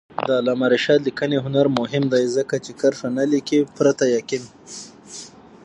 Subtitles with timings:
[0.27, 4.43] د علامه رشاد لیکنی هنر مهم دی ځکه چې کرښه نه لیکي پرته یقین.